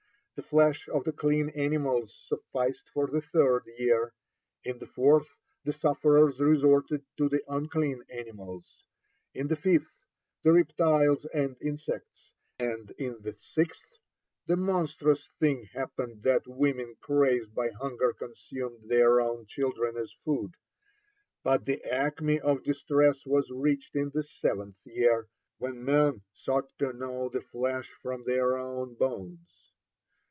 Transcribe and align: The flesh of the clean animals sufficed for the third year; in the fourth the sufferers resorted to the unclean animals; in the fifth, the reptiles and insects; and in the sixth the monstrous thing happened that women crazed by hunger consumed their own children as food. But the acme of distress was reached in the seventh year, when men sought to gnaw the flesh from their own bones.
The 0.35 0.47
flesh 0.47 0.89
of 0.89 1.03
the 1.03 1.13
clean 1.13 1.49
animals 1.49 2.19
sufficed 2.27 2.89
for 2.95 3.05
the 3.05 3.21
third 3.21 3.65
year; 3.77 4.11
in 4.63 4.79
the 4.79 4.87
fourth 4.87 5.29
the 5.65 5.71
sufferers 5.73 6.39
resorted 6.39 7.05
to 7.17 7.29
the 7.29 7.43
unclean 7.47 8.01
animals; 8.09 8.83
in 9.35 9.49
the 9.49 9.55
fifth, 9.55 10.03
the 10.41 10.51
reptiles 10.51 11.25
and 11.25 11.57
insects; 11.61 12.31
and 12.57 12.89
in 12.97 13.21
the 13.21 13.33
sixth 13.39 13.99
the 14.47 14.55
monstrous 14.55 15.27
thing 15.39 15.65
happened 15.73 16.23
that 16.23 16.47
women 16.47 16.95
crazed 17.01 17.53
by 17.53 17.69
hunger 17.69 18.11
consumed 18.11 18.89
their 18.89 19.21
own 19.21 19.45
children 19.45 19.95
as 19.95 20.11
food. 20.25 20.55
But 21.43 21.65
the 21.65 21.83
acme 21.85 22.39
of 22.39 22.63
distress 22.63 23.27
was 23.27 23.51
reached 23.51 23.95
in 23.95 24.09
the 24.09 24.23
seventh 24.23 24.79
year, 24.85 25.27
when 25.59 25.85
men 25.85 26.23
sought 26.33 26.65
to 26.79 26.93
gnaw 26.93 27.29
the 27.29 27.41
flesh 27.41 27.91
from 28.01 28.23
their 28.25 28.57
own 28.57 28.95
bones. 28.95 29.67